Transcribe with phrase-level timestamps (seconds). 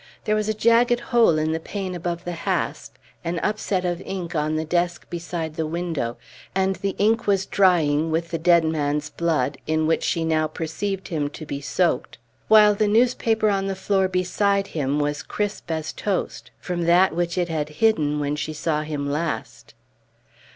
[0.25, 4.33] There was a jagged hole in the pane above the hasp; an upset of ink
[4.33, 6.17] on the desk beneath the window;
[6.55, 11.09] and the ink was drying with the dead man's blood, in which she now perceived
[11.09, 12.17] him to be soaked,
[12.47, 17.37] while the newspaper on the floor beside him was crisp as toast from that which
[17.37, 19.75] it had hidden when she saw him last.